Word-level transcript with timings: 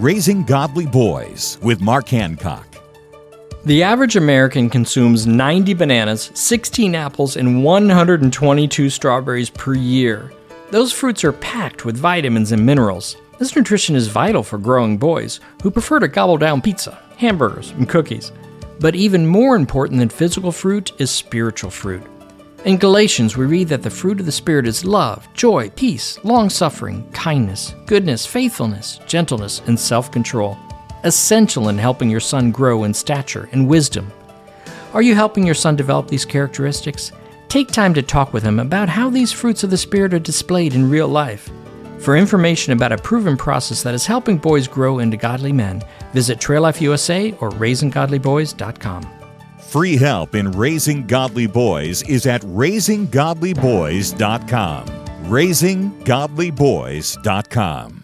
Raising 0.00 0.44
Godly 0.44 0.86
Boys 0.86 1.58
with 1.62 1.82
Mark 1.82 2.08
Hancock. 2.08 2.64
The 3.66 3.82
average 3.82 4.16
American 4.16 4.70
consumes 4.70 5.26
90 5.26 5.74
bananas, 5.74 6.30
16 6.32 6.94
apples, 6.94 7.36
and 7.36 7.62
122 7.62 8.88
strawberries 8.88 9.50
per 9.50 9.74
year. 9.74 10.32
Those 10.70 10.90
fruits 10.90 11.22
are 11.22 11.34
packed 11.34 11.84
with 11.84 11.98
vitamins 11.98 12.52
and 12.52 12.64
minerals. 12.64 13.18
This 13.38 13.54
nutrition 13.54 13.94
is 13.94 14.06
vital 14.06 14.42
for 14.42 14.56
growing 14.56 14.96
boys 14.96 15.38
who 15.62 15.70
prefer 15.70 15.98
to 16.00 16.08
gobble 16.08 16.38
down 16.38 16.62
pizza, 16.62 16.98
hamburgers, 17.18 17.72
and 17.72 17.86
cookies. 17.86 18.32
But 18.78 18.94
even 18.94 19.26
more 19.26 19.54
important 19.54 20.00
than 20.00 20.08
physical 20.08 20.50
fruit 20.50 20.92
is 20.98 21.10
spiritual 21.10 21.70
fruit. 21.70 22.02
In 22.66 22.76
Galatians, 22.76 23.38
we 23.38 23.46
read 23.46 23.68
that 23.68 23.80
the 23.82 23.88
fruit 23.88 24.20
of 24.20 24.26
the 24.26 24.32
Spirit 24.32 24.66
is 24.66 24.84
love, 24.84 25.26
joy, 25.32 25.70
peace, 25.70 26.22
long 26.24 26.50
suffering, 26.50 27.10
kindness, 27.12 27.74
goodness, 27.86 28.26
faithfulness, 28.26 29.00
gentleness, 29.06 29.62
and 29.66 29.80
self 29.80 30.10
control, 30.12 30.58
essential 31.04 31.70
in 31.70 31.78
helping 31.78 32.10
your 32.10 32.20
son 32.20 32.50
grow 32.52 32.84
in 32.84 32.92
stature 32.92 33.48
and 33.52 33.66
wisdom. 33.66 34.12
Are 34.92 35.00
you 35.00 35.14
helping 35.14 35.46
your 35.46 35.54
son 35.54 35.74
develop 35.74 36.08
these 36.08 36.26
characteristics? 36.26 37.12
Take 37.48 37.68
time 37.68 37.94
to 37.94 38.02
talk 38.02 38.34
with 38.34 38.42
him 38.42 38.58
about 38.60 38.90
how 38.90 39.08
these 39.08 39.32
fruits 39.32 39.64
of 39.64 39.70
the 39.70 39.78
Spirit 39.78 40.12
are 40.12 40.18
displayed 40.18 40.74
in 40.74 40.90
real 40.90 41.08
life. 41.08 41.48
For 41.98 42.14
information 42.14 42.74
about 42.74 42.92
a 42.92 42.98
proven 42.98 43.38
process 43.38 43.82
that 43.84 43.94
is 43.94 44.04
helping 44.04 44.36
boys 44.36 44.68
grow 44.68 44.98
into 44.98 45.16
godly 45.16 45.52
men, 45.52 45.82
visit 46.12 46.40
Trail 46.40 46.60
Life 46.62 46.80
USA 46.82 47.32
or 47.40 47.50
RaisingGodlyBoys.com. 47.52 49.14
Free 49.70 49.96
help 49.96 50.34
in 50.34 50.50
raising 50.50 51.06
godly 51.06 51.46
boys 51.46 52.02
is 52.10 52.26
at 52.26 52.42
raisinggodlyboys.com. 52.42 54.84
Raisinggodlyboys.com. 55.36 57.99